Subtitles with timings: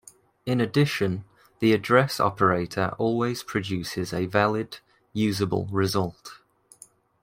[0.47, 1.25] In addition,
[1.59, 4.79] the address operator always produces a valid,
[5.13, 6.39] usable result.